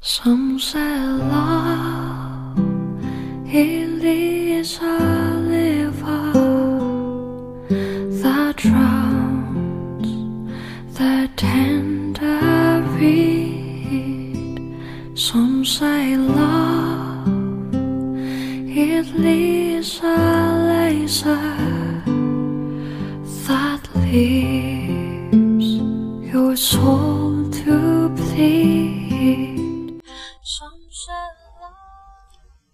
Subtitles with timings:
[0.00, 2.56] Some say love
[3.52, 6.32] it is a river
[8.22, 10.06] that drowns
[10.96, 14.76] the tender reed.
[15.18, 20.14] Some say love it is a
[20.68, 21.34] laser
[23.48, 25.66] that leaves
[26.32, 28.97] your soul to bleed.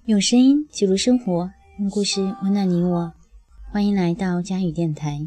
[0.06, 3.14] 用声音记录生活，用故事温暖你我。
[3.72, 5.26] 欢迎来到佳语电台。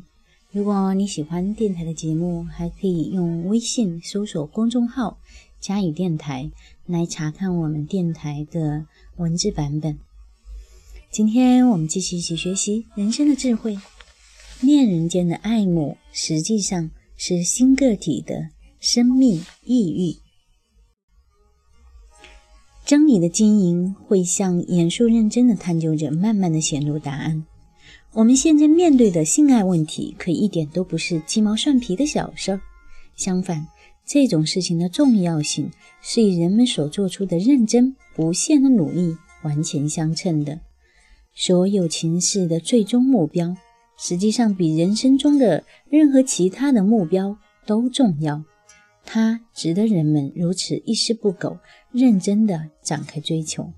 [0.51, 5.17] 如果你喜欢电台的节目，还可以用微信搜索公众号
[5.59, 6.51] “佳语电台”
[6.85, 9.97] 来查看我们电台的文字版本。
[11.09, 13.79] 今天我们继续一起学习人生的智慧。
[14.61, 20.26] 恋人间的爱慕，实际上是新个体的生命意欲。
[22.87, 27.45] 真理的经营会向严肃认真的探究者慢慢的显露答案。
[28.13, 32.61] 我们现在面对的性爱问题，可一点都不是鸡毛蒜皮的小事儿。
[33.17, 33.67] 相反，
[34.05, 35.69] 这种事情的重要性
[36.01, 40.61] 是与人们所做出的认真不懈的努力完全相称的。
[41.35, 43.53] 所有情事的最终目标，
[43.97, 48.45] 实际上比人生中的任何其他的目标都重要。
[49.09, 51.59] 它值得人们如此一丝不苟、
[51.93, 53.71] 认真地展开追求。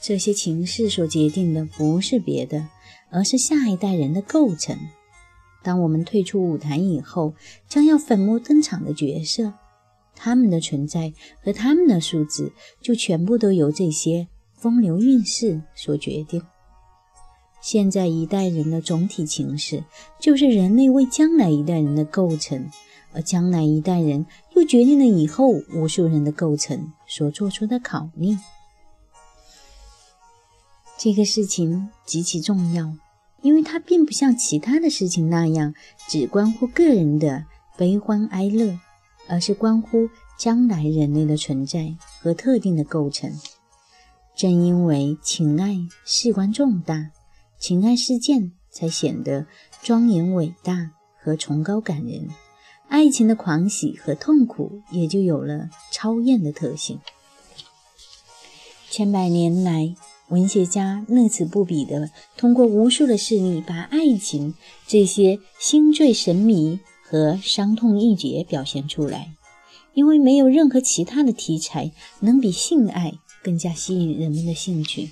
[0.00, 2.68] 这些情势所决定的不是别的，
[3.10, 4.78] 而是下一代人的构成。
[5.64, 7.34] 当我们退出舞台以后，
[7.68, 9.54] 将要粉墨登场的角色，
[10.14, 16.40] 他们的存在和他们的素质，就全部都由这些风流韵事所决定。
[17.60, 19.82] 现在一代人的总体情势，
[20.20, 22.70] 就是人类为将来一代人的构成。
[23.18, 28.38] 而将来一代人又决定了以后无数人的构成所做出的考虑。
[30.96, 32.94] 这个事情极其重要，
[33.42, 35.74] 因为它并不像其他的事情那样
[36.08, 37.44] 只关乎个人的
[37.76, 38.78] 悲欢哀乐，
[39.26, 40.08] 而是关乎
[40.38, 43.32] 将来人类的存在和特定的构成。
[44.36, 47.10] 正因为情爱事关重大，
[47.58, 49.44] 情爱事件才显得
[49.82, 52.28] 庄严伟大和崇高感人。
[52.88, 56.98] 爱情的狂喜和痛苦也就有了超验的特性。
[58.90, 59.94] 千百年来，
[60.28, 64.54] 文学家乐此不疲地通过无数的事例，把爱情
[64.86, 69.34] 这些心醉神迷和伤痛欲绝表现出来。
[69.94, 75.10] 因为没有任何其他的题材能比性爱更加吸引人们的兴趣。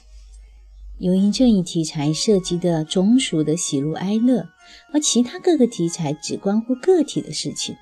[0.99, 4.49] 由于这一题材涉及的种属的喜怒哀乐。
[4.93, 7.77] 而其他各个题材只关乎个体的事情，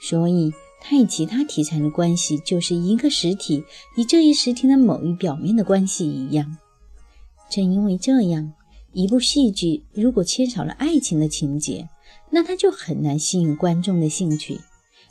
[0.00, 3.64] 所以它与其他题材的关系就是一个实体
[3.96, 6.56] 与这一实体的某一表面的关系一样。
[7.50, 8.52] 正因为这样，
[8.92, 11.88] 一部戏剧如果缺少了爱情的情节，
[12.30, 14.60] 那它就很难吸引观众的兴趣，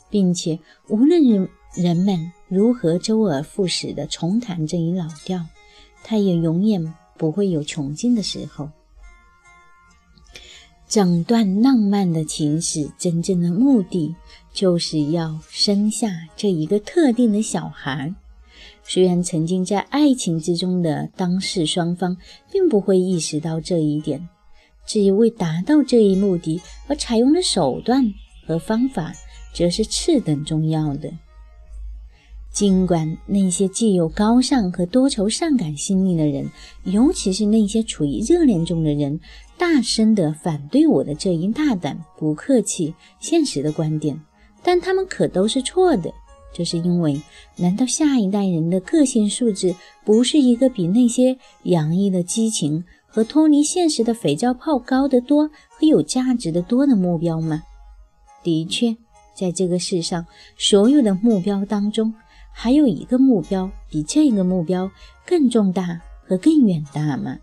[0.08, 5.44] 并且无论人人们如何周而复始地重弹这一老调，
[6.02, 8.70] 它也永远不会有穷尽的时候。
[10.88, 14.16] 整段浪漫的情史，真正的目的
[14.54, 18.14] 就是要生下这一个特定的小孩。
[18.82, 22.16] 虽然沉浸在爱情之中的当事双方
[22.50, 24.26] 并不会意识到这一点，
[24.86, 28.14] 至于为达到这一目的而采用的手段
[28.46, 29.12] 和方法，
[29.54, 31.12] 则是次等重要的。
[32.52, 36.50] 尽管那些既有高尚和多愁善感心理的人，
[36.84, 39.20] 尤其是那些处于热恋中的人，
[39.56, 44.20] 大声地反对我的这一大胆、不客气、现实的观点，
[44.64, 46.12] 但他们可都是错的。
[46.52, 47.22] 这是因为，
[47.56, 57.62] 难道下一代人的个性素质不是一个比那些洋溢的激情和脱离现实的肥皂泡高得多和有价值的多的目标吗？
[58.42, 58.96] 的确，
[59.36, 60.26] 在这个世上，
[60.58, 62.12] 所有的目标当中。
[62.52, 64.90] 还有一个目标比这个目标
[65.26, 67.38] 更重大和更远大吗？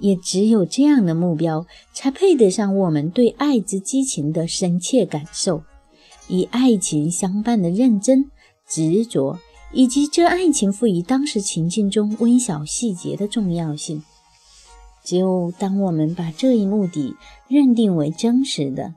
[0.00, 5.62] 也只有这样的目标，才配得上我们对爱之激情的深切感受，
[6.26, 8.30] 以爱情相伴的认真、
[8.68, 9.38] 执着，
[9.72, 14.02] 以及这爱情赋予当时情境中微小细节的重要性。
[15.04, 17.14] 只有当我们把这一目的
[17.46, 18.94] 认定为真实的，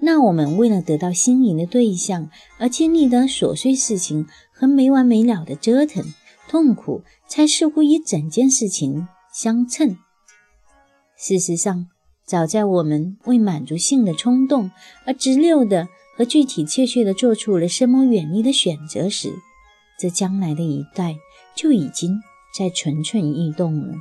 [0.00, 2.28] 那我们为了得到心仪的对象
[2.58, 4.26] 而经历的琐碎事情。
[4.60, 6.04] 和没完没了的折腾、
[6.46, 9.96] 痛苦，才似乎与整件事情相称。
[11.16, 11.86] 事实上，
[12.26, 14.70] 早在我们为满足性的冲动
[15.06, 19.32] 而直溜的和具体确切的做出了深谋远虑的选择时，
[19.98, 21.16] 这将来的一代
[21.56, 22.20] 就已经
[22.54, 23.94] 在蠢蠢欲动了。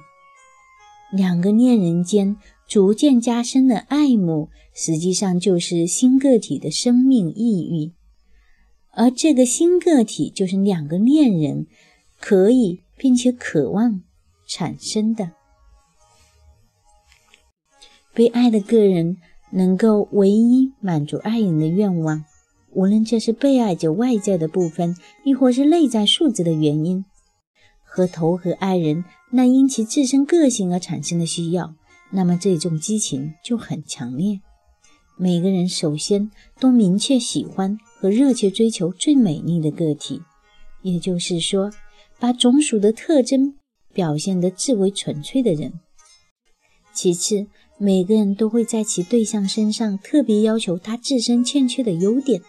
[1.14, 2.36] 两个恋人间
[2.68, 7.94] 逐渐加深的爱慕，实际上就是新个体的生命意欲，
[8.92, 11.68] 而这个新个体就是两个恋人
[12.20, 14.02] 可以并且渴望
[14.48, 15.32] 产生的。
[18.14, 19.18] 被爱的个人
[19.52, 22.26] 能够唯一满足爱人的愿望，
[22.72, 27.06] 无论这是被爱者外在的部分，亦或是内在素质的原因，
[27.84, 29.06] 和投合爱人。
[29.32, 31.76] 那因其自身个性而产生的需要，
[32.12, 34.42] 那么这种激情就很强烈。
[35.22, 36.32] 每个人首先
[36.62, 40.22] 都明确喜欢和热切追求最美丽的个体，
[40.82, 41.72] 也就是说，
[42.18, 43.56] 把种属的特征
[43.94, 45.74] 表现得至为纯粹的人。
[46.94, 52.42] 其次，每个人都会在其对象身上特别要求他自身欠缺的优点，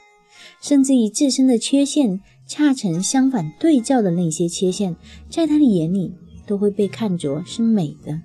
[0.63, 4.95] 甚至以自身的缺陷恰成相反对照的那些缺陷，
[5.29, 6.15] 在他的眼里。
[6.47, 8.23] 都会被看作是美的。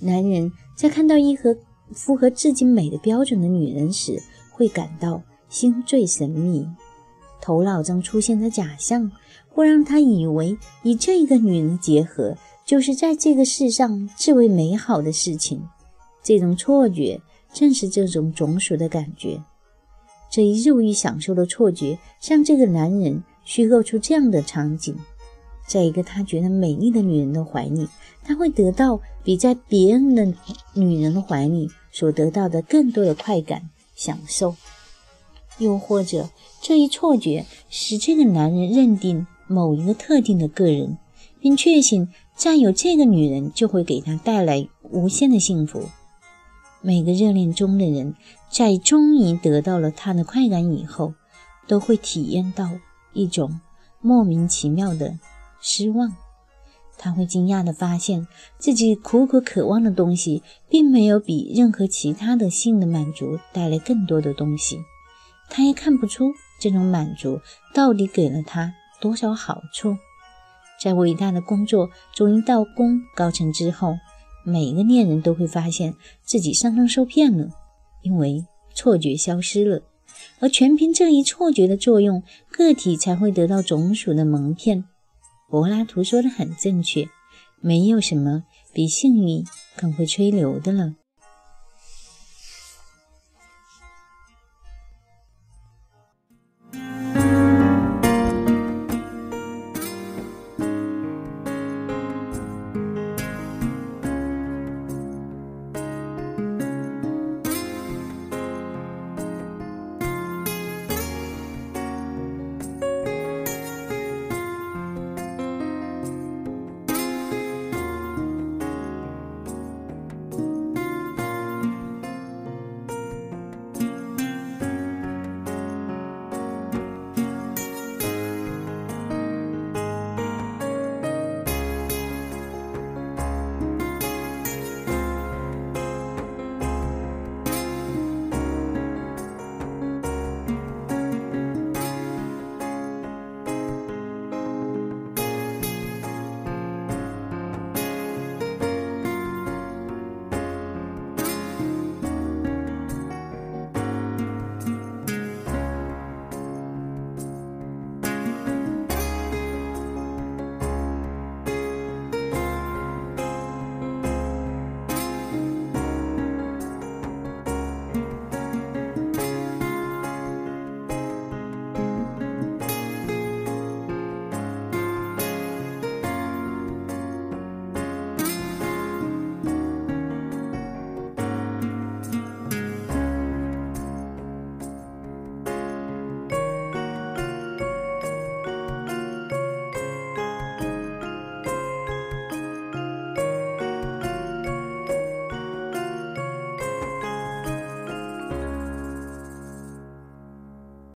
[0.00, 1.56] 男人在看到一盒
[1.92, 6.66] 符合自己美的标准的女人时，会感到心醉神迷，
[7.40, 9.10] 头脑中出现的假象
[9.48, 15.62] 会让他以为与这个女人结合就是在这个世上最为美好的事情。
[16.22, 17.20] 这种错觉
[17.52, 19.40] 正是这种种属的感觉。
[20.28, 24.96] 这一肉欲享受的错觉，向这个男人虚构出这样的场景。
[25.66, 27.88] 在一个他觉得美丽的女人的怀里，
[28.24, 30.32] 他会得到比在别人的
[30.74, 34.54] 女人的怀里所得到的更多的快感享受。
[35.58, 36.30] 又或者，
[36.60, 40.98] 这一错觉使这个男人认定某一个特定的个人，
[41.40, 45.84] 并确信占有这个女人就会给他带来无限的幸福。
[46.82, 48.14] 每个热恋中的人，
[48.50, 51.14] 在终于得到了他的快感以后，
[51.66, 52.70] 都会体验到
[53.14, 53.60] 一种
[54.00, 55.18] 莫名其妙的。
[55.68, 56.14] 失望，
[56.96, 64.78] 他会惊讶地发现自己苦苦渴望的东西，并没有比任何其他的性的满足带来更多的东西。
[65.50, 66.30] 他也看不出
[66.60, 67.40] 这种满足
[67.74, 69.96] 到底给了他多少好处。
[70.80, 73.96] 在伟大的工作终于到功告成之后，
[74.44, 77.48] 每个恋人都会发现自己上当受骗了，
[78.02, 79.82] 因为错觉消失了。
[80.38, 82.22] 而全凭这一错觉的作用，
[82.52, 84.84] 个体才会得到种属的蒙骗。
[85.48, 87.08] 柏拉图说的很正确，
[87.60, 89.44] 没有什么比幸运
[89.76, 90.94] 更会吹牛的了。